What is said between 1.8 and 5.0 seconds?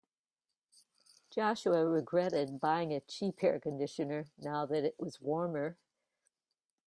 regretted buying a cheap air conditioner now that it